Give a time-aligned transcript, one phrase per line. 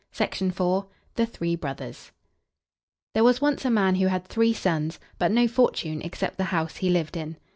[0.17, 2.09] THE THREE BROTHERS
[3.13, 6.77] There was once a man who had three sons, but no fortune except the house
[6.77, 7.37] he lived in.